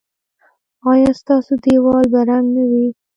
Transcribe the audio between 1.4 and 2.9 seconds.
دیوال به رنګ نه وي؟